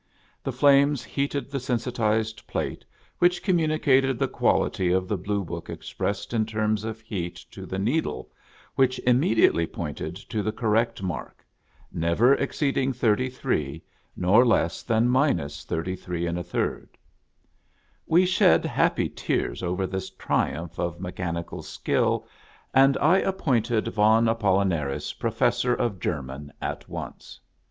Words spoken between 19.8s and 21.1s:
this triumph of